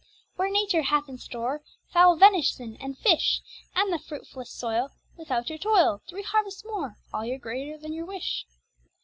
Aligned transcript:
Where 0.35 0.49
nature 0.49 0.81
hath 0.81 1.07
in 1.09 1.19
store 1.19 1.61
Fowl, 1.93 2.15
venison, 2.15 2.75
and 2.77 2.97
fish, 2.97 3.41
And 3.75 3.93
the 3.93 3.99
fruitful'st 3.99 4.49
soil, 4.57 4.89
Without 5.15 5.47
your 5.47 5.59
toil, 5.59 6.01
Three 6.09 6.23
harvests 6.23 6.65
more, 6.65 6.95
All 7.13 7.37
greater 7.37 7.77
than 7.77 7.93
your 7.93 8.07
wish. 8.07 8.47